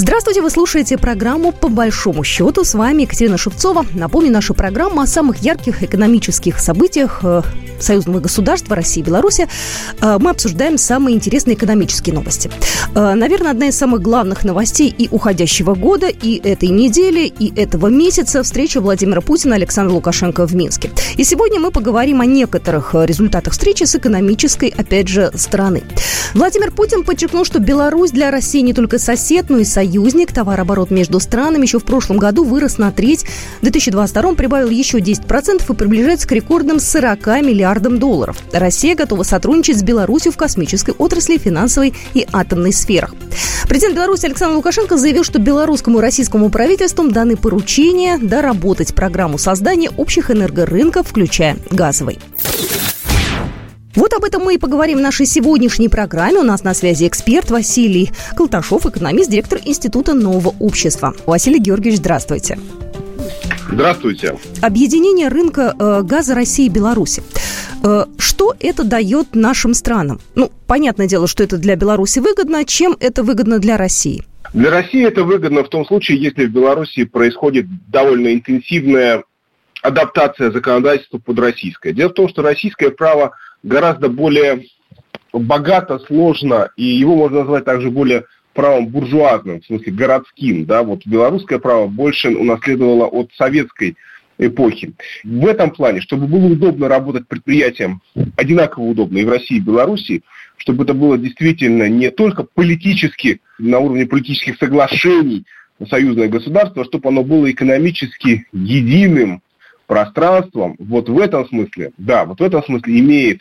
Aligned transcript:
Здравствуйте, 0.00 0.42
вы 0.42 0.50
слушаете 0.50 0.96
программу 0.96 1.50
«По 1.50 1.68
большому 1.68 2.22
счету». 2.22 2.62
С 2.62 2.74
вами 2.74 3.02
Екатерина 3.02 3.36
Шевцова. 3.36 3.84
Напомню, 3.94 4.30
наша 4.30 4.54
программа 4.54 5.02
о 5.02 5.06
самых 5.08 5.38
ярких 5.38 5.82
экономических 5.82 6.60
событиях 6.60 7.18
э, 7.24 7.42
союзного 7.80 8.20
государства 8.20 8.76
России 8.76 9.00
и 9.00 9.02
Беларуси. 9.02 9.48
Э, 10.00 10.18
мы 10.20 10.30
обсуждаем 10.30 10.78
самые 10.78 11.16
интересные 11.16 11.56
экономические 11.56 12.14
новости. 12.14 12.48
Э, 12.94 13.14
наверное, 13.14 13.50
одна 13.50 13.66
из 13.66 13.76
самых 13.76 14.00
главных 14.00 14.44
новостей 14.44 14.94
и 14.96 15.08
уходящего 15.10 15.74
года, 15.74 16.06
и 16.06 16.40
этой 16.48 16.68
недели, 16.68 17.26
и 17.26 17.52
этого 17.60 17.88
месяца– 17.88 18.42
встреча 18.44 18.80
Владимира 18.80 19.20
Путина 19.20 19.54
и 19.54 19.56
Александра 19.56 19.92
Лукашенко 19.92 20.46
в 20.46 20.54
Минске. 20.54 20.92
И 21.16 21.24
сегодня 21.24 21.58
мы 21.58 21.72
поговорим 21.72 22.20
о 22.20 22.24
некоторых 22.24 22.94
результатах 22.94 23.52
встречи 23.52 23.82
с 23.82 23.96
экономической, 23.96 24.72
опять 24.76 25.08
же, 25.08 25.32
стороны. 25.34 25.82
Владимир 26.34 26.70
Путин 26.70 27.02
подчеркнул, 27.02 27.44
что 27.44 27.58
Беларусь 27.58 28.12
для 28.12 28.30
России 28.30 28.60
не 28.60 28.74
только 28.74 29.00
сосед, 29.00 29.46
но 29.48 29.58
и 29.58 29.64
союзник 29.64 29.87
союзник. 29.88 30.32
Товарооборот 30.32 30.90
между 30.90 31.18
странами 31.18 31.62
еще 31.62 31.78
в 31.78 31.84
прошлом 31.84 32.18
году 32.18 32.44
вырос 32.44 32.78
на 32.78 32.92
треть. 32.92 33.24
В 33.60 33.62
2022 33.62 34.34
прибавил 34.34 34.68
еще 34.68 34.98
10% 34.98 35.62
и 35.68 35.74
приближается 35.74 36.28
к 36.28 36.32
рекордным 36.32 36.78
40 36.78 37.26
миллиардам 37.42 37.98
долларов. 37.98 38.36
Россия 38.52 38.94
готова 38.94 39.22
сотрудничать 39.22 39.78
с 39.78 39.82
Беларусью 39.82 40.32
в 40.32 40.36
космической 40.36 40.94
отрасли, 40.98 41.38
финансовой 41.38 41.94
и 42.14 42.26
атомной 42.32 42.72
сферах. 42.72 43.14
Президент 43.68 43.96
Беларуси 43.96 44.26
Александр 44.26 44.56
Лукашенко 44.56 44.96
заявил, 44.96 45.24
что 45.24 45.38
белорусскому 45.38 45.98
и 45.98 46.02
российскому 46.02 46.50
правительствам 46.50 47.10
даны 47.10 47.36
поручения 47.36 48.18
доработать 48.18 48.94
программу 48.94 49.38
создания 49.38 49.90
общих 49.90 50.30
энергорынков, 50.30 51.08
включая 51.08 51.56
газовый. 51.70 52.18
Вот 53.94 54.12
об 54.12 54.24
этом 54.24 54.42
мы 54.42 54.54
и 54.54 54.58
поговорим 54.58 54.98
в 54.98 55.00
нашей 55.00 55.26
сегодняшней 55.26 55.88
программе. 55.88 56.38
У 56.38 56.42
нас 56.42 56.62
на 56.62 56.74
связи 56.74 57.08
эксперт 57.08 57.50
Василий 57.50 58.10
Колташов, 58.36 58.86
экономист, 58.86 59.30
директор 59.30 59.58
Института 59.64 60.14
нового 60.14 60.54
общества. 60.60 61.14
Василий 61.26 61.58
Георгиевич, 61.58 61.98
здравствуйте. 61.98 62.58
Здравствуйте. 63.70 64.36
Объединение 64.62 65.28
рынка 65.28 65.74
э, 65.78 66.02
газа 66.02 66.34
России 66.34 66.66
и 66.66 66.68
Беларуси. 66.70 67.22
Э, 67.82 68.04
что 68.18 68.54
это 68.60 68.84
дает 68.84 69.34
нашим 69.34 69.74
странам? 69.74 70.20
Ну, 70.34 70.50
понятное 70.66 71.06
дело, 71.06 71.26
что 71.26 71.42
это 71.42 71.56
для 71.58 71.76
Беларуси 71.76 72.18
выгодно. 72.18 72.64
Чем 72.64 72.96
это 73.00 73.22
выгодно 73.22 73.58
для 73.58 73.76
России? 73.76 74.24
Для 74.54 74.70
России 74.70 75.06
это 75.06 75.24
выгодно 75.24 75.64
в 75.64 75.68
том 75.68 75.86
случае, 75.86 76.20
если 76.20 76.46
в 76.46 76.50
Беларуси 76.50 77.04
происходит 77.04 77.66
довольно 77.88 78.32
интенсивная 78.32 79.24
адаптация 79.82 80.50
законодательства 80.50 81.18
под 81.18 81.38
российское. 81.38 81.92
Дело 81.92 82.08
в 82.08 82.14
том, 82.14 82.28
что 82.28 82.42
российское 82.42 82.90
право– 82.90 83.32
гораздо 83.62 84.08
более 84.08 84.64
богато, 85.32 85.98
сложно, 86.00 86.70
и 86.76 86.84
его 86.84 87.16
можно 87.16 87.40
назвать 87.40 87.64
также 87.64 87.90
более 87.90 88.24
правом 88.54 88.88
буржуазным, 88.88 89.60
в 89.60 89.66
смысле 89.66 89.92
городским. 89.92 90.64
Да? 90.64 90.82
Вот 90.82 91.06
белорусское 91.06 91.58
право 91.58 91.86
больше 91.86 92.30
унаследовало 92.30 93.06
от 93.06 93.30
советской 93.34 93.96
эпохи. 94.38 94.94
В 95.24 95.46
этом 95.46 95.70
плане, 95.70 96.00
чтобы 96.00 96.26
было 96.26 96.46
удобно 96.46 96.88
работать 96.88 97.28
предприятиям, 97.28 98.02
одинаково 98.36 98.84
удобно 98.84 99.18
и 99.18 99.24
в 99.24 99.28
России, 99.28 99.56
и 99.56 99.60
в 99.60 99.64
Беларуси, 99.64 100.22
чтобы 100.56 100.84
это 100.84 100.94
было 100.94 101.18
действительно 101.18 101.88
не 101.88 102.10
только 102.10 102.44
политически, 102.44 103.40
на 103.58 103.78
уровне 103.78 104.06
политических 104.06 104.56
соглашений 104.58 105.44
союзное 105.88 106.28
государство, 106.28 106.82
а 106.82 106.84
чтобы 106.84 107.08
оно 107.08 107.22
было 107.22 107.50
экономически 107.50 108.46
единым 108.52 109.42
пространством, 109.88 110.76
вот 110.78 111.08
в 111.08 111.18
этом 111.18 111.48
смысле, 111.48 111.92
да, 111.98 112.26
вот 112.26 112.38
в 112.38 112.42
этом 112.44 112.62
смысле 112.62 113.00
имеет 113.00 113.40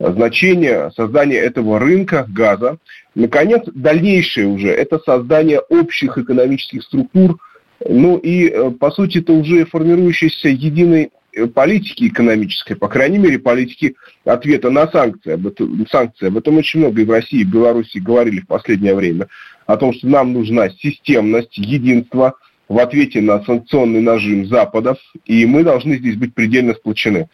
значение 0.00 0.90
создания 0.96 1.36
этого 1.36 1.78
рынка 1.78 2.26
газа. 2.28 2.78
Наконец, 3.14 3.62
дальнейшее 3.66 4.48
уже– 4.48 4.68
это 4.70 4.98
создание 4.98 5.60
общих 5.60 6.18
экономических 6.18 6.82
структур, 6.82 7.38
ну 7.86 8.16
и, 8.16 8.48
э, 8.48 8.70
по 8.70 8.90
сути, 8.90 9.18
это 9.18 9.32
уже 9.32 9.66
формирующейся 9.66 10.48
единой 10.48 11.10
э, 11.36 11.46
политики 11.46 12.08
экономической, 12.08 12.74
по 12.76 12.88
крайней 12.88 13.18
мере, 13.18 13.38
политики 13.38 13.94
ответа 14.24 14.70
на 14.70 14.88
санкции. 14.88 15.32
Об 15.32 15.46
этом, 15.46 15.86
санкции. 15.90 16.28
Об 16.28 16.38
этом 16.38 16.56
очень 16.56 16.80
много 16.80 17.02
и 17.02 17.04
в 17.04 17.10
России, 17.10 17.40
и 17.40 17.44
в 17.44 17.50
Беларуси 17.50 17.98
говорили 17.98 18.40
в 18.40 18.46
последнее 18.46 18.94
время. 18.94 19.28
О 19.66 19.76
том, 19.76 19.92
что 19.92 20.06
нам 20.08 20.32
нужна 20.32 20.70
системность, 20.70 21.58
единство 21.58 22.36
в 22.68 22.78
ответе 22.78 23.20
на 23.20 23.42
санкционный 23.44 24.00
нажим 24.00 24.46
Западов, 24.46 24.98
и 25.24 25.44
мы 25.46 25.64
должны 25.64 25.96
здесь 25.98 26.16
быть 26.16 26.34
предельно 26.34 26.74
сплочены. 26.74 27.28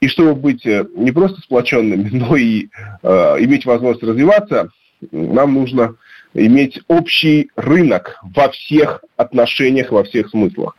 И 0.00 0.08
чтобы 0.08 0.34
быть 0.34 0.66
э, 0.66 0.84
не 0.94 1.12
просто 1.12 1.40
сплоченными, 1.40 2.08
но 2.12 2.36
и 2.36 2.68
э, 3.02 3.36
иметь 3.40 3.64
возможность 3.64 4.04
развиваться, 4.04 4.70
нам 5.10 5.54
нужно 5.54 5.96
иметь 6.34 6.80
общий 6.88 7.50
рынок 7.56 8.18
во 8.22 8.50
всех 8.50 9.02
отношениях, 9.16 9.90
во 9.90 10.04
всех 10.04 10.28
смыслах. 10.28 10.76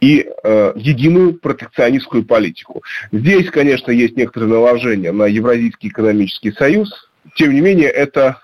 И 0.00 0.26
э, 0.44 0.72
единую 0.76 1.34
протекционистскую 1.34 2.24
политику. 2.24 2.82
Здесь, 3.12 3.50
конечно, 3.50 3.90
есть 3.90 4.16
некоторые 4.16 4.50
наложения 4.50 5.12
на 5.12 5.26
Евразийский 5.26 5.88
экономический 5.88 6.52
союз. 6.52 7.10
Тем 7.36 7.52
не 7.52 7.60
менее, 7.60 7.88
это 7.88 8.40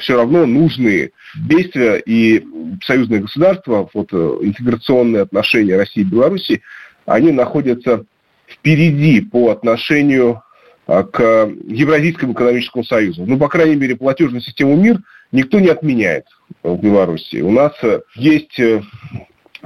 все 0.00 0.16
равно 0.16 0.46
нужные 0.46 1.10
действия, 1.34 2.02
и 2.04 2.44
союзные 2.84 3.20
государства, 3.20 3.88
вот, 3.92 4.08
э, 4.12 4.38
интеграционные 4.42 5.22
отношения 5.22 5.76
России 5.76 6.00
и 6.00 6.04
Беларуси, 6.04 6.62
они 7.06 7.32
находятся 7.32 8.04
впереди 8.46 9.20
по 9.20 9.50
отношению 9.50 10.42
а, 10.86 11.02
к 11.02 11.20
Евразийскому 11.66 12.32
экономическому 12.32 12.82
союзу. 12.82 13.24
Ну, 13.26 13.38
по 13.38 13.48
крайней 13.48 13.76
мере, 13.76 13.94
платежную 13.94 14.40
систему 14.40 14.74
МИР 14.76 15.00
никто 15.32 15.60
не 15.60 15.68
отменяет 15.68 16.24
в 16.62 16.80
Беларуси. 16.80 17.42
У 17.42 17.50
нас 17.50 17.72
э, 17.82 18.00
есть 18.16 18.58
э, 18.58 18.82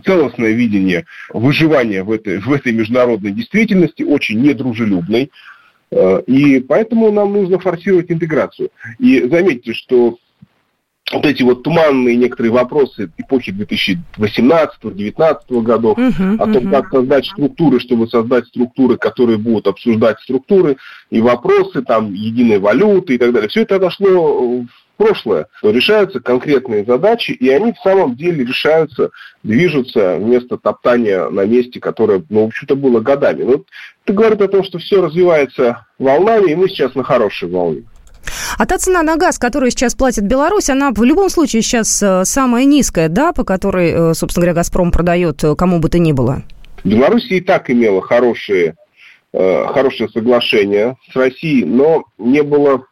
целостное 0.05 0.51
видение 0.51 1.07
выживания 1.33 2.03
в 2.03 2.11
этой, 2.11 2.39
в 2.39 2.53
этой 2.53 2.73
международной 2.73 3.31
действительности, 3.31 4.03
очень 4.03 4.41
недружелюбной. 4.41 5.31
Э, 5.93 6.23
и 6.27 6.59
поэтому 6.61 7.13
нам 7.13 7.33
нужно 7.33 7.59
форсировать 7.59 8.11
интеграцию. 8.11 8.71
И 8.99 9.29
заметьте, 9.29 9.75
что 9.75 10.17
вот 11.13 11.27
эти 11.27 11.43
вот 11.43 11.63
туманные 11.63 12.17
некоторые 12.17 12.53
вопросы 12.53 13.11
эпохи 13.19 13.55
2018-2019 14.19 15.61
годов, 15.61 15.99
uh-huh, 15.99 16.37
о 16.37 16.47
том, 16.47 16.67
uh-huh. 16.67 16.71
как 16.71 16.91
создать 16.91 17.27
структуры, 17.27 17.79
чтобы 17.81 18.09
создать 18.09 18.47
структуры, 18.47 18.97
которые 18.97 19.37
будут 19.37 19.67
обсуждать 19.67 20.19
структуры 20.21 20.79
и 21.11 21.21
вопросы, 21.21 21.83
там, 21.83 22.15
единой 22.15 22.59
валюты 22.59 23.17
и 23.17 23.19
так 23.19 23.33
далее. 23.33 23.51
Все 23.51 23.61
это 23.63 23.77
отошло 23.77 24.65
прошлое. 24.97 25.47
Решаются 25.63 26.21
конкретные 26.21 26.85
задачи, 26.85 27.33
и 27.33 27.49
они 27.49 27.73
в 27.73 27.79
самом 27.79 28.17
деле 28.17 28.45
решаются, 28.45 29.11
движутся 29.43 30.17
вместо 30.17 30.57
топтания 30.57 31.29
на 31.29 31.45
месте, 31.45 31.81
которое, 31.81 32.23
ну, 32.29 32.45
в 32.45 32.47
общем-то, 32.49 32.77
было 32.77 33.01
годами. 33.01 33.43
Вот 33.43 33.67
это 34.05 34.15
говорит 34.15 34.41
о 34.43 34.49
том, 34.49 34.65
что 34.65 34.79
все 34.79 35.03
развивается 35.03 35.87
волнами, 35.99 36.53
и 36.53 36.55
мы 36.55 36.69
сейчас 36.69 36.95
на 36.95 37.05
хорошей 37.05 37.49
волне. 37.49 37.85
А 38.59 38.67
та 38.67 38.79
цена 38.79 39.03
на 39.03 39.17
газ, 39.17 39.39
которую 39.39 39.71
сейчас 39.71 39.95
платит 39.95 40.25
Беларусь, 40.25 40.71
она 40.71 40.91
в 40.93 41.03
любом 41.03 41.29
случае 41.29 41.63
сейчас 41.63 42.03
э, 42.03 42.25
самая 42.25 42.65
низкая, 42.65 43.09
да, 43.09 43.33
по 43.33 43.45
которой, 43.45 43.91
э, 43.91 44.15
собственно 44.15 44.43
говоря, 44.45 44.55
«Газпром» 44.55 44.93
продает 44.93 45.43
э, 45.43 45.57
кому 45.57 45.81
бы 45.81 45.89
то 45.89 45.99
ни 45.99 46.13
было? 46.13 46.43
Беларусь 46.85 47.31
и 47.31 47.41
так 47.41 47.71
имела 47.71 48.03
хорошие, 48.03 48.75
хорошее 49.33 50.11
соглашение 50.11 50.97
с 51.11 51.17
Россией, 51.17 51.65
но 51.65 52.05
не 52.19 52.43
было 52.43 52.85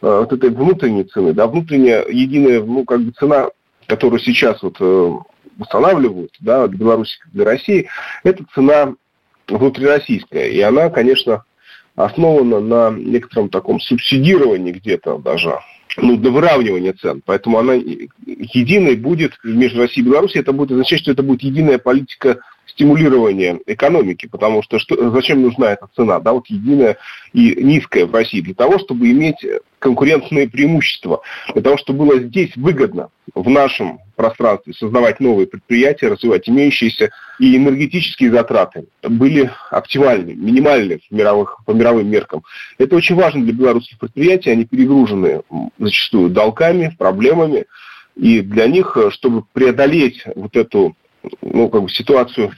вот 0.00 0.32
этой 0.32 0.50
внутренней 0.50 1.04
цены, 1.04 1.32
да, 1.32 1.46
внутренняя 1.46 2.04
единая, 2.06 2.62
ну, 2.62 2.84
как 2.84 3.00
бы 3.00 3.12
цена, 3.12 3.48
которую 3.86 4.20
сейчас 4.20 4.62
вот 4.62 4.80
устанавливают, 5.58 6.32
да, 6.40 6.66
для 6.68 6.78
Беларуси, 6.78 7.18
для 7.32 7.44
России, 7.44 7.88
это 8.24 8.44
цена 8.54 8.94
внутрироссийская, 9.48 10.48
и 10.48 10.60
она, 10.60 10.90
конечно, 10.90 11.44
основана 11.94 12.60
на 12.60 12.90
некотором 12.90 13.48
таком 13.48 13.80
субсидировании 13.80 14.72
где-то 14.72 15.18
даже, 15.18 15.58
ну, 15.96 16.16
до 16.16 16.30
выравнивания 16.30 16.92
цен. 16.92 17.22
Поэтому 17.24 17.58
она 17.58 17.72
единой 17.72 18.96
будет 18.96 19.32
между 19.42 19.80
Россией 19.80 20.06
и 20.06 20.10
Беларусью. 20.10 20.42
Это 20.42 20.52
будет 20.52 20.72
означать, 20.72 21.00
что 21.00 21.12
это 21.12 21.22
будет 21.22 21.42
единая 21.42 21.78
политика 21.78 22.40
стимулирования 22.76 23.58
экономики, 23.66 24.28
потому 24.30 24.62
что, 24.62 24.78
что 24.78 25.10
зачем 25.10 25.42
нужна 25.42 25.72
эта 25.72 25.88
цена, 25.96 26.20
да, 26.20 26.32
вот 26.32 26.46
единая 26.48 26.98
и 27.32 27.56
низкая 27.62 28.04
в 28.04 28.14
России, 28.14 28.42
для 28.42 28.54
того, 28.54 28.78
чтобы 28.78 29.10
иметь 29.10 29.44
конкурентные 29.78 30.48
преимущества, 30.48 31.22
для 31.54 31.62
того, 31.62 31.78
чтобы 31.78 32.04
было 32.04 32.20
здесь 32.20 32.54
выгодно 32.56 33.08
в 33.34 33.48
нашем 33.48 33.98
пространстве 34.14 34.74
создавать 34.74 35.20
новые 35.20 35.46
предприятия, 35.46 36.08
развивать 36.08 36.48
имеющиеся, 36.48 37.10
и 37.38 37.56
энергетические 37.56 38.30
затраты 38.30 38.86
были 39.02 39.50
оптимальны, 39.70 40.34
минимальны 40.34 41.00
в 41.08 41.14
мировых, 41.14 41.58
по 41.64 41.70
мировым 41.72 42.08
меркам. 42.08 42.42
Это 42.78 42.96
очень 42.96 43.14
важно 43.14 43.42
для 43.42 43.54
белорусских 43.54 43.98
предприятий, 43.98 44.50
они 44.50 44.66
перегружены 44.66 45.42
зачастую 45.78 46.30
долгами, 46.30 46.94
проблемами, 46.98 47.64
и 48.16 48.40
для 48.40 48.66
них, 48.66 48.96
чтобы 49.10 49.44
преодолеть 49.52 50.24
вот 50.34 50.56
эту 50.56 50.96
ну, 51.42 51.68
как 51.68 51.82
бы 51.82 51.88
ситуацию 51.88 52.52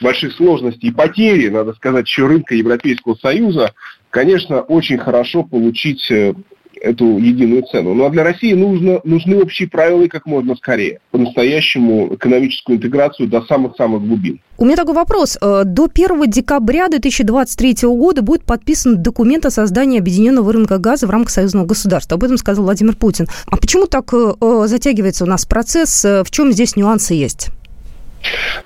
больших 0.00 0.32
сложностей 0.34 0.88
и 0.88 0.92
потери, 0.92 1.48
надо 1.48 1.72
сказать, 1.74 2.06
еще 2.06 2.26
рынка 2.26 2.54
Европейского 2.54 3.14
Союза, 3.14 3.72
конечно, 4.10 4.60
очень 4.60 4.98
хорошо 4.98 5.42
получить 5.42 6.10
э, 6.10 6.34
эту 6.82 7.18
единую 7.18 7.62
цену. 7.62 7.94
Ну 7.94 8.04
а 8.04 8.10
для 8.10 8.24
России 8.24 8.52
нужно, 8.52 9.00
нужны 9.04 9.40
общие 9.40 9.68
правила 9.68 10.02
и 10.02 10.08
как 10.08 10.26
можно 10.26 10.56
скорее. 10.56 11.00
По-настоящему 11.10 12.14
экономическую 12.14 12.76
интеграцию 12.76 13.28
до 13.28 13.42
самых-самых 13.42 14.06
глубин. 14.06 14.40
У 14.58 14.64
меня 14.64 14.76
такой 14.76 14.94
вопрос. 14.94 15.38
Э, 15.40 15.62
до 15.64 15.88
1 15.92 16.30
декабря 16.30 16.88
2023 16.88 17.88
года 17.88 18.22
будет 18.22 18.44
подписан 18.44 19.02
документ 19.02 19.46
о 19.46 19.50
создании 19.50 19.98
объединенного 19.98 20.52
рынка 20.52 20.78
газа 20.78 21.06
в 21.06 21.10
рамках 21.10 21.30
союзного 21.30 21.66
государства. 21.66 22.16
Об 22.16 22.24
этом 22.24 22.36
сказал 22.36 22.64
Владимир 22.64 22.96
Путин. 22.96 23.26
А 23.46 23.56
почему 23.56 23.86
так 23.86 24.12
э, 24.12 24.34
затягивается 24.66 25.24
у 25.24 25.28
нас 25.28 25.46
процесс? 25.46 26.04
В 26.04 26.30
чем 26.30 26.52
здесь 26.52 26.76
нюансы 26.76 27.14
есть? 27.14 27.50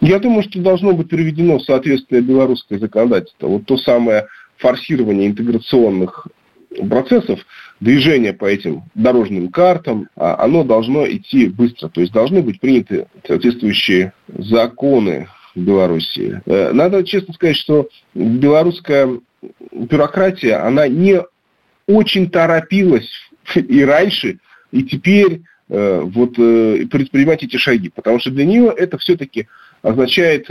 Я 0.01 0.19
думаю, 0.19 0.43
что 0.43 0.61
должно 0.61 0.93
быть 0.93 1.09
переведено 1.09 1.59
в 1.59 1.65
соответствие 1.65 2.21
белорусское 2.21 2.79
законодательство. 2.79 3.49
Вот 3.49 3.67
то 3.67 3.77
самое 3.77 4.27
форсирование 4.59 5.29
интеграционных 5.29 6.29
процессов, 6.89 7.41
движение 7.81 8.33
по 8.33 8.45
этим 8.45 8.85
дорожным 8.95 9.49
картам, 9.49 10.09
а, 10.17 10.43
оно 10.45 10.65
должно 10.65 11.09
идти 11.09 11.49
быстро. 11.49 11.89
То 11.89 12.01
есть 12.01 12.13
должны 12.13 12.43
быть 12.43 12.61
приняты 12.61 13.07
соответствующие 13.27 14.13
законы 14.29 15.29
в 15.55 15.61
Беларуси. 15.61 16.43
Э, 16.45 16.73
надо 16.73 17.03
честно 17.05 17.33
сказать, 17.35 17.57
что 17.57 17.89
белорусская 18.15 19.09
бюрократия, 19.73 20.57
она 20.57 20.89
не 20.89 21.23
очень 21.87 22.31
торопилась 22.31 23.11
и 23.55 23.83
раньше, 23.83 24.39
и 24.71 24.83
теперь 24.83 25.43
вот 25.69 26.39
э, 26.39 26.87
предпринимать 26.91 27.43
эти 27.43 27.57
шаги. 27.57 27.89
Потому 27.89 28.21
что 28.21 28.31
для 28.31 28.45
нее 28.45 28.73
это 28.77 28.99
все-таки 28.99 29.49
означает 29.83 30.49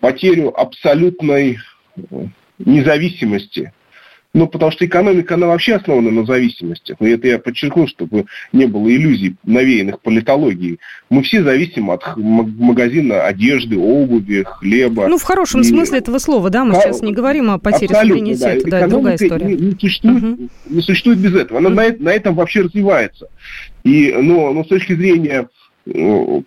потерю 0.00 0.58
абсолютной 0.58 1.58
независимости 2.58 3.72
ну, 4.38 4.46
потому 4.46 4.70
что 4.70 4.86
экономика, 4.86 5.34
она 5.34 5.48
вообще 5.48 5.74
основана 5.74 6.12
на 6.12 6.24
зависимости. 6.24 6.94
Но 7.00 7.08
это 7.08 7.26
я 7.26 7.38
подчеркну, 7.40 7.88
чтобы 7.88 8.26
не 8.52 8.66
было 8.66 8.88
иллюзий, 8.88 9.34
навеянных 9.44 10.00
политологией. 10.00 10.78
Мы 11.10 11.24
все 11.24 11.42
зависим 11.42 11.90
от 11.90 12.04
магазина 12.16 13.22
одежды, 13.22 13.76
обуви, 13.76 14.44
хлеба. 14.44 15.08
Ну, 15.08 15.18
в 15.18 15.24
хорошем 15.24 15.62
и... 15.62 15.64
смысле 15.64 15.98
этого 15.98 16.18
слова, 16.18 16.50
да? 16.50 16.64
Мы 16.64 16.74
Хор... 16.74 16.82
сейчас 16.84 17.02
не 17.02 17.12
говорим 17.12 17.50
о 17.50 17.58
потере 17.58 17.86
Абсолютно, 17.86 18.36
суверенитета. 18.36 18.70
Да, 18.70 18.80
да 18.80 18.86
другая 18.86 19.16
история. 19.16 19.46
Не, 19.46 19.54
не, 19.56 19.72
существует, 19.72 20.22
угу. 20.22 20.48
не 20.70 20.82
существует 20.82 21.18
без 21.18 21.34
этого. 21.34 21.58
Она 21.58 21.68
угу. 21.70 21.76
на, 21.76 21.96
на 21.98 22.10
этом 22.10 22.36
вообще 22.36 22.60
развивается. 22.60 23.26
И, 23.82 24.12
но, 24.12 24.52
но 24.52 24.62
с 24.62 24.68
точки 24.68 24.94
зрения 24.94 25.48
э, 25.86 26.42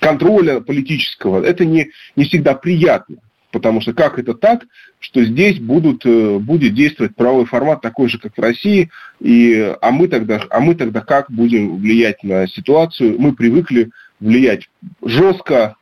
контроля 0.00 0.58
политического, 0.58 1.44
это 1.44 1.64
не, 1.64 1.90
не 2.16 2.24
всегда 2.24 2.54
приятно. 2.54 3.18
Потому 3.52 3.80
что 3.80 3.92
как 3.92 4.18
это 4.18 4.34
так, 4.34 4.66
что 5.00 5.24
здесь 5.24 5.58
будут, 5.58 6.06
э, 6.06 6.38
будет 6.38 6.74
действовать 6.74 7.16
правовой 7.16 7.46
формат 7.46 7.80
такой 7.80 8.08
же, 8.08 8.18
как 8.18 8.36
в 8.36 8.40
России, 8.40 8.90
и, 9.20 9.74
а, 9.80 9.90
мы 9.90 10.08
тогда, 10.08 10.40
а 10.50 10.60
мы 10.60 10.74
тогда 10.74 11.00
как 11.00 11.30
будем 11.30 11.78
влиять 11.78 12.22
на 12.22 12.46
ситуацию? 12.46 13.16
Мы 13.18 13.34
привыкли 13.34 13.90
влиять 14.20 14.68
жестко, 15.02 15.76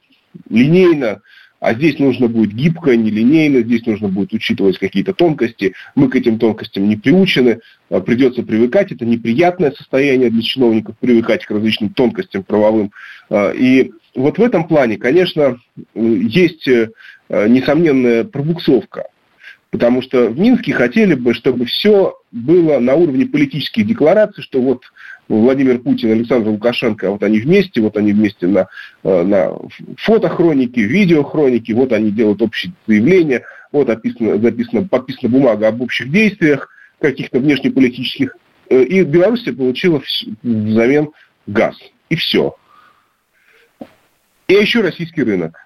линейно, 0.49 1.21
а 1.61 1.75
здесь 1.75 1.99
нужно 1.99 2.29
будет 2.29 2.53
гибко, 2.55 2.97
нелинейно, 2.97 3.63
здесь 3.63 3.85
нужно 3.85 4.09
будет 4.09 4.33
учитывать 4.33 4.79
какие-то 4.79 5.13
тонкости. 5.13 5.75
Мы 5.97 6.09
к 6.09 6.15
этим 6.15 6.39
тонкостям 6.39 6.89
не 6.89 6.97
приучены, 6.97 7.61
а 7.91 8.01
придется 8.01 8.45
привыкать. 8.45 8.93
Это 8.93 9.05
неприятное 9.05 9.73
состояние 9.73 10.31
для 10.31 10.43
чиновников, 10.43 10.97
привыкать 11.01 11.45
к 11.45 11.51
различным 11.51 11.91
тонкостям 11.91 12.45
правовым. 12.45 12.93
А, 13.29 13.51
и 13.51 13.91
вот 14.15 14.39
в 14.39 14.43
этом 14.43 14.69
плане, 14.69 14.97
конечно, 14.99 15.59
есть 15.95 16.67
э, 16.69 16.91
несомненная 17.29 18.25
пробуксовка. 18.25 19.09
Потому 19.71 20.01
что 20.01 20.29
в 20.29 20.39
Минске 20.39 20.73
хотели 20.73 21.15
бы, 21.15 21.35
чтобы 21.35 21.67
все 21.67 22.17
было 22.33 22.79
на 22.79 22.95
уровне 22.95 23.27
политических 23.27 23.87
деклараций, 23.87 24.43
что 24.43 24.63
вот 24.63 24.83
Владимир 25.29 25.79
Путин, 25.79 26.11
Александр 26.11 26.49
Лукашенко, 26.49 27.11
вот 27.11 27.23
они 27.23 27.39
вместе, 27.39 27.83
вот 27.83 27.97
они 27.99 28.13
вместе 28.13 28.47
на, 28.47 28.69
э, 29.05 29.23
на 29.23 29.53
фотохронике, 29.99 30.83
видеохронике, 30.83 31.75
вот 31.75 31.93
они 31.93 32.11
делают 32.11 32.41
общее 32.41 32.73
заявление, 32.87 33.45
вот 33.71 33.91
описано, 33.91 34.39
записано, 34.39 34.89
подписана 34.89 35.29
бумага 35.29 35.69
об 35.69 35.83
общих 35.83 36.11
действиях 36.11 36.71
каких-то 36.99 37.39
внешнеполитических, 37.39 38.37
э, 38.71 38.83
и 38.85 39.05
Беларусь 39.05 39.45
получила 39.45 40.03
взамен 40.43 41.11
газ. 41.47 41.77
И 42.09 42.17
все. 42.17 42.57
И 44.49 44.55
еще 44.55 44.81
российский 44.81 45.23
рынок. 45.23 45.59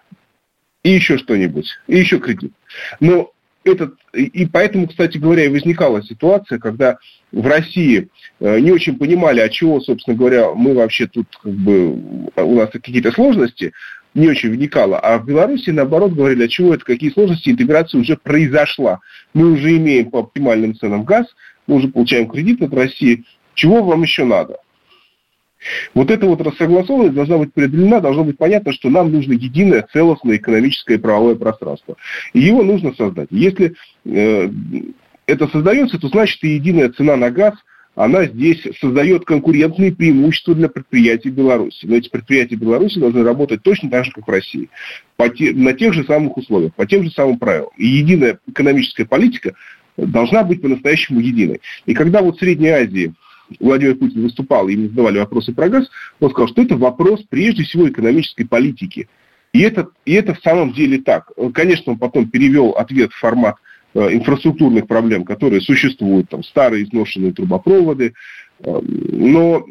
И 0.82 0.90
еще 0.90 1.18
что-нибудь. 1.18 1.68
И 1.86 1.98
еще 1.98 2.18
кредит. 2.18 2.52
Но 3.00 3.32
этот, 3.64 3.94
и 4.12 4.44
поэтому, 4.46 4.88
кстати 4.88 5.18
говоря, 5.18 5.44
и 5.44 5.48
возникала 5.48 6.02
ситуация, 6.02 6.58
когда 6.58 6.98
в 7.30 7.46
России 7.46 8.08
э, 8.40 8.58
не 8.58 8.72
очень 8.72 8.98
понимали, 8.98 9.40
а 9.40 9.48
чего, 9.48 9.80
собственно 9.80 10.16
говоря, 10.16 10.52
мы 10.54 10.74
вообще 10.74 11.06
тут, 11.06 11.26
как 11.42 11.52
бы, 11.52 11.92
у 12.36 12.54
нас 12.56 12.70
какие-то 12.70 13.12
сложности, 13.12 13.72
не 14.14 14.28
очень 14.28 14.50
вникала. 14.50 14.98
А 14.98 15.18
в 15.18 15.26
Беларуси, 15.26 15.70
наоборот, 15.70 16.12
говорили, 16.12 16.44
а 16.44 16.48
чего 16.48 16.74
это, 16.74 16.84
какие 16.84 17.10
сложности, 17.10 17.50
интеграция 17.50 18.00
уже 18.00 18.16
произошла. 18.16 19.00
Мы 19.32 19.52
уже 19.52 19.76
имеем 19.76 20.10
по 20.10 20.20
оптимальным 20.20 20.74
ценам 20.74 21.04
газ, 21.04 21.26
мы 21.66 21.76
уже 21.76 21.88
получаем 21.88 22.28
кредит 22.28 22.60
от 22.62 22.74
России, 22.74 23.24
чего 23.54 23.82
вам 23.82 24.02
еще 24.02 24.24
надо? 24.24 24.58
Вот 25.94 26.10
эта 26.10 26.26
вот 26.26 26.40
рассогласованность 26.40 27.14
должна 27.14 27.38
быть 27.38 27.52
преодолена, 27.52 28.00
должно 28.00 28.24
быть 28.24 28.38
понятно, 28.38 28.72
что 28.72 28.90
нам 28.90 29.12
нужно 29.12 29.32
единое, 29.32 29.86
целостное 29.92 30.36
экономическое 30.36 30.94
и 30.94 30.98
правовое 30.98 31.34
пространство. 31.34 31.96
И 32.32 32.40
его 32.40 32.62
нужно 32.62 32.94
создать. 32.94 33.28
Если 33.30 33.74
э, 34.04 34.50
это 35.26 35.48
создается, 35.48 35.98
то 35.98 36.08
значит 36.08 36.42
и 36.44 36.54
единая 36.54 36.90
цена 36.90 37.16
на 37.16 37.30
газ, 37.30 37.54
она 37.94 38.24
здесь 38.24 38.66
создает 38.80 39.24
конкурентные 39.26 39.92
преимущества 39.92 40.54
для 40.54 40.68
предприятий 40.68 41.28
Беларуси. 41.28 41.84
Но 41.84 41.96
эти 41.96 42.08
предприятия 42.08 42.56
Беларуси 42.56 42.98
должны 42.98 43.22
работать 43.22 43.62
точно 43.62 43.90
так 43.90 44.06
же, 44.06 44.12
как 44.12 44.26
в 44.26 44.30
России, 44.30 44.70
по 45.16 45.28
те, 45.28 45.52
на 45.52 45.74
тех 45.74 45.92
же 45.92 46.04
самых 46.04 46.36
условиях, 46.38 46.74
по 46.74 46.86
тем 46.86 47.04
же 47.04 47.10
самым 47.10 47.38
правилам. 47.38 47.70
И 47.76 47.86
единая 47.86 48.38
экономическая 48.46 49.04
политика 49.04 49.54
должна 49.98 50.42
быть 50.42 50.62
по-настоящему 50.62 51.20
единой. 51.20 51.60
И 51.84 51.92
когда 51.92 52.22
вот 52.22 52.36
в 52.36 52.40
Средней 52.40 52.70
Азии 52.70 53.12
Владимир 53.60 53.96
Путин 53.96 54.22
выступал, 54.22 54.68
ему 54.68 54.88
задавали 54.88 55.18
вопросы 55.18 55.52
про 55.52 55.68
газ, 55.68 55.90
он 56.20 56.30
сказал, 56.30 56.48
что 56.48 56.62
это 56.62 56.76
вопрос 56.76 57.22
прежде 57.28 57.64
всего 57.64 57.88
экономической 57.88 58.44
политики. 58.44 59.08
И 59.52 59.60
это, 59.60 59.88
и 60.06 60.12
это 60.12 60.34
в 60.34 60.40
самом 60.40 60.72
деле 60.72 60.98
так. 60.98 61.30
Конечно, 61.52 61.92
он 61.92 61.98
потом 61.98 62.28
перевел 62.28 62.70
ответ 62.70 63.12
в 63.12 63.18
формат 63.18 63.56
э, 63.94 64.14
инфраструктурных 64.14 64.86
проблем, 64.86 65.24
которые 65.24 65.60
существуют, 65.60 66.30
там 66.30 66.42
старые 66.42 66.84
изношенные 66.84 67.32
трубопроводы. 67.32 68.14
Э, 68.60 68.80
но 68.80 69.66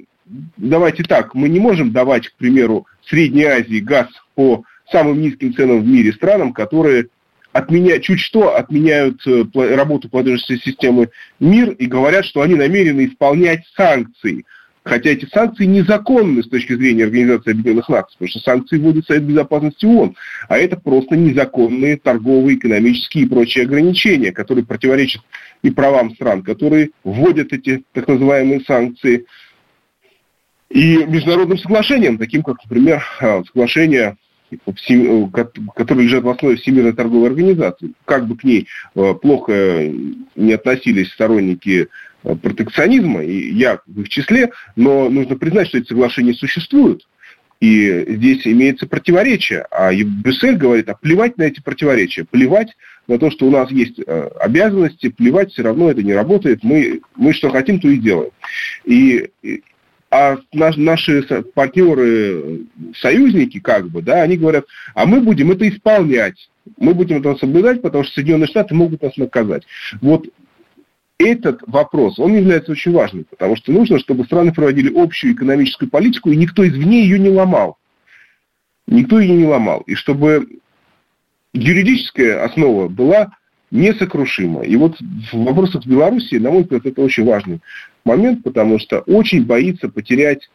давайте 0.57 1.03
так, 1.03 1.33
мы 1.33 1.49
не 1.49 1.59
можем 1.59 1.91
давать, 1.91 2.27
к 2.29 2.35
примеру, 2.35 2.85
Средней 3.05 3.45
Азии 3.45 3.79
газ 3.79 4.07
по 4.35 4.63
самым 4.91 5.19
низким 5.21 5.53
ценам 5.53 5.81
в 5.81 5.87
мире 5.87 6.13
странам, 6.13 6.53
которые 6.53 7.07
отменяют, 7.53 8.03
чуть 8.03 8.19
что 8.19 8.55
отменяют 8.55 9.25
э, 9.27 9.43
работу 9.75 10.09
платежной 10.09 10.59
системы 10.59 11.09
МИР 11.39 11.71
и 11.71 11.85
говорят, 11.85 12.25
что 12.25 12.41
они 12.41 12.55
намерены 12.55 13.05
исполнять 13.05 13.63
санкции. 13.75 14.45
Хотя 14.83 15.11
эти 15.11 15.25
санкции 15.25 15.65
незаконны 15.65 16.41
с 16.41 16.49
точки 16.49 16.73
зрения 16.73 17.03
Организации 17.03 17.51
Объединенных 17.51 17.87
Наций, 17.87 18.15
потому 18.17 18.29
что 18.29 18.39
санкции 18.39 18.79
вводит 18.79 19.05
Совет 19.05 19.23
Безопасности 19.23 19.85
ООН, 19.85 20.15
а 20.49 20.57
это 20.57 20.75
просто 20.75 21.15
незаконные 21.15 21.97
торговые, 21.97 22.57
экономические 22.57 23.25
и 23.25 23.27
прочие 23.27 23.65
ограничения, 23.65 24.31
которые 24.31 24.65
противоречат 24.65 25.21
и 25.61 25.69
правам 25.69 26.15
стран, 26.15 26.41
которые 26.41 26.91
вводят 27.03 27.53
эти 27.53 27.83
так 27.93 28.07
называемые 28.07 28.61
санкции, 28.61 29.25
и 30.71 31.03
международным 31.05 31.57
соглашениям, 31.57 32.17
таким 32.17 32.43
как, 32.43 32.57
например, 32.63 33.03
а, 33.19 33.43
соглашение 33.43 34.15
Э, 34.51 35.27
которые 35.75 36.07
лежат 36.07 36.23
в 36.23 36.29
основе 36.29 36.57
Всемирной 36.57 36.93
торговой 36.93 37.29
организации. 37.29 37.91
Как 38.05 38.27
бы 38.27 38.35
к 38.35 38.43
ней 38.43 38.67
э, 38.95 39.13
плохо 39.21 39.89
не 40.35 40.53
относились 40.53 41.11
сторонники 41.11 41.87
э, 42.23 42.35
протекционизма, 42.35 43.23
и 43.23 43.53
я 43.53 43.79
в 43.85 44.01
их 44.01 44.09
числе, 44.09 44.51
но 44.75 45.09
нужно 45.09 45.37
признать, 45.37 45.67
что 45.67 45.77
эти 45.77 45.87
соглашения 45.87 46.33
существуют. 46.33 47.07
И 47.61 48.05
здесь 48.15 48.45
имеется 48.47 48.87
противоречие. 48.87 49.65
А 49.69 49.91
Брюссель 49.93 50.57
говорит, 50.57 50.89
а 50.89 50.95
плевать 50.95 51.37
на 51.37 51.43
эти 51.43 51.61
противоречия, 51.61 52.25
плевать 52.25 52.75
на 53.07 53.19
то, 53.19 53.29
что 53.29 53.45
у 53.45 53.51
нас 53.51 53.69
есть 53.69 53.99
обязанности, 54.39 55.09
плевать, 55.09 55.51
все 55.51 55.61
равно 55.61 55.91
это 55.91 56.01
не 56.01 56.13
работает, 56.13 56.63
мы, 56.63 57.01
мы 57.15 57.33
что 57.33 57.51
хотим, 57.51 57.79
то 57.79 57.87
и 57.87 57.97
делаем. 57.97 58.31
И, 58.83 59.29
а 60.11 60.37
наш, 60.51 60.75
наши 60.75 61.23
партнеры, 61.53 62.65
союзники, 62.95 63.59
как 63.59 63.89
бы, 63.89 64.01
да, 64.01 64.21
они 64.21 64.35
говорят, 64.35 64.65
а 64.93 65.05
мы 65.05 65.21
будем 65.21 65.51
это 65.51 65.67
исполнять, 65.67 66.49
мы 66.77 66.93
будем 66.93 67.19
это 67.19 67.35
соблюдать, 67.37 67.81
потому 67.81 68.03
что 68.03 68.13
Соединенные 68.13 68.47
Штаты 68.47 68.75
могут 68.75 69.01
нас 69.01 69.15
наказать. 69.15 69.63
Вот 70.01 70.27
этот 71.17 71.61
вопрос, 71.65 72.19
он 72.19 72.35
является 72.35 72.73
очень 72.73 72.91
важным, 72.91 73.23
потому 73.23 73.55
что 73.55 73.71
нужно, 73.71 73.99
чтобы 73.99 74.25
страны 74.25 74.53
проводили 74.53 74.91
общую 74.93 75.33
экономическую 75.33 75.89
политику, 75.89 76.29
и 76.29 76.35
никто 76.35 76.67
извне 76.67 77.03
ее 77.03 77.17
не 77.17 77.29
ломал. 77.29 77.77
Никто 78.87 79.19
ее 79.19 79.35
не 79.35 79.45
ломал. 79.45 79.81
И 79.81 79.95
чтобы 79.95 80.59
юридическая 81.53 82.43
основа 82.43 82.89
была 82.89 83.31
несокрушима. 83.71 84.61
И 84.61 84.75
вот 84.75 84.97
в 84.99 85.33
вопросах 85.33 85.85
Беларуси, 85.85 86.35
на 86.35 86.51
мой 86.51 86.63
взгляд, 86.63 86.85
это 86.85 87.01
очень 87.01 87.25
важный 87.25 87.61
момент, 88.05 88.43
потому 88.43 88.79
что 88.79 88.99
очень 88.99 89.45
боится 89.45 89.89
потерять 89.89 90.49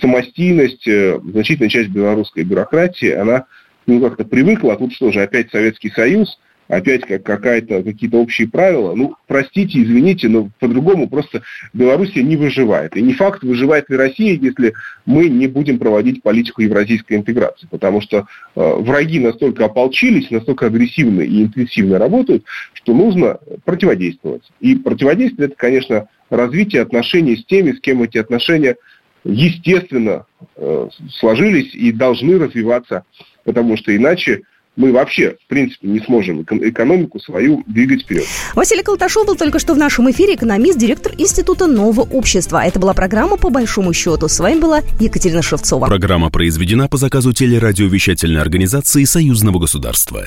самостийность 0.00 0.86
э, 0.86 1.18
значительная 1.32 1.70
часть 1.70 1.88
белорусской 1.88 2.44
бюрократии, 2.44 3.10
она 3.10 3.46
ну, 3.86 4.00
как-то 4.00 4.24
привыкла, 4.24 4.74
а 4.74 4.76
тут 4.76 4.92
что 4.92 5.10
же, 5.10 5.22
опять 5.22 5.50
Советский 5.50 5.90
Союз, 5.90 6.38
опять 6.68 7.06
как 7.06 7.22
какая-то, 7.22 7.82
какие-то 7.82 8.18
общие 8.18 8.48
правила. 8.48 8.94
Ну, 8.94 9.16
простите, 9.26 9.82
извините, 9.82 10.28
но 10.28 10.50
по-другому 10.60 11.08
просто 11.08 11.42
Белоруссия 11.72 12.22
не 12.22 12.36
выживает. 12.36 12.96
И 12.96 13.02
не 13.02 13.14
факт, 13.14 13.42
выживает 13.42 13.88
ли 13.90 13.96
Россия, 13.96 14.38
если 14.38 14.74
мы 15.06 15.28
не 15.28 15.46
будем 15.46 15.78
проводить 15.78 16.22
политику 16.22 16.62
евразийской 16.62 17.16
интеграции. 17.16 17.66
Потому 17.70 18.00
что 18.00 18.18
э, 18.18 18.24
враги 18.54 19.18
настолько 19.18 19.64
ополчились, 19.64 20.30
настолько 20.30 20.66
агрессивно 20.66 21.22
и 21.22 21.42
интенсивно 21.42 21.98
работают, 21.98 22.44
что 22.74 22.94
нужно 22.94 23.38
противодействовать. 23.64 24.42
И 24.60 24.76
противодействие– 24.76 25.46
это, 25.48 25.56
конечно, 25.56 26.08
развитие 26.30 26.82
отношений 26.82 27.36
с 27.36 27.44
теми, 27.44 27.72
с 27.72 27.80
кем 27.80 28.02
эти 28.02 28.18
отношения 28.18 28.76
естественно 29.24 30.26
э, 30.56 30.88
сложились 31.18 31.74
и 31.74 31.92
должны 31.92 32.38
развиваться, 32.38 33.04
потому 33.44 33.76
что 33.76 33.94
иначе 33.96 34.42
мы 34.78 34.92
вообще, 34.92 35.36
в 35.44 35.48
принципе, 35.48 35.88
не 35.88 36.00
сможем 36.00 36.42
экономику 36.42 37.18
свою 37.18 37.64
двигать 37.66 38.04
вперед. 38.04 38.24
Василий 38.54 38.84
Колташов 38.84 39.26
был 39.26 39.34
только 39.34 39.58
что 39.58 39.74
в 39.74 39.76
нашем 39.76 40.10
эфире, 40.12 40.36
экономист, 40.36 40.78
директор 40.78 41.12
Института 41.18 41.66
нового 41.66 42.02
общества. 42.02 42.64
Это 42.64 42.78
была 42.78 42.94
программа 42.94 43.36
«По 43.36 43.50
большому 43.50 43.92
счету». 43.92 44.28
С 44.28 44.38
вами 44.38 44.60
была 44.60 44.80
Екатерина 45.00 45.42
Шевцова. 45.42 45.86
Программа 45.86 46.30
произведена 46.30 46.88
по 46.88 46.96
заказу 46.96 47.32
телерадиовещательной 47.32 48.40
организации 48.40 49.02
Союзного 49.02 49.58
государства. 49.58 50.26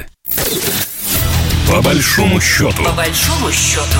По 1.70 1.82
большому 1.82 2.42
счету. 2.42 2.84
По 2.84 2.92
большому 2.92 3.50
счету. 3.52 4.00